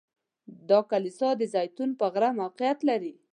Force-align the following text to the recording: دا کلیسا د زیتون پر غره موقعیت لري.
دا 0.69 0.79
کلیسا 0.91 1.29
د 1.39 1.41
زیتون 1.53 1.89
پر 1.99 2.07
غره 2.13 2.29
موقعیت 2.39 2.79
لري. 2.89 3.13